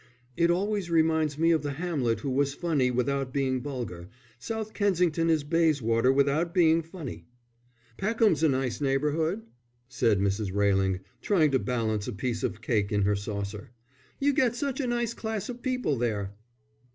[0.35, 5.29] "It always reminds me of the Hamlet who was funny without being vulgar: South Kensington
[5.29, 7.27] is Bayswater without being funny."
[7.97, 9.43] "Peckham's a nice neighbourhood,"
[9.89, 10.51] said Mrs.
[10.51, 13.69] Railing, trying to balance a piece of cake in her saucer.
[14.19, 16.33] "You get such a nice class of people there."